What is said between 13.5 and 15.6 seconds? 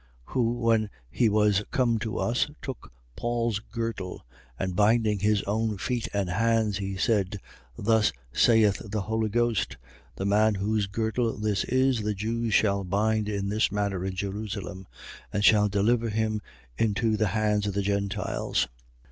manner in Jerusalem and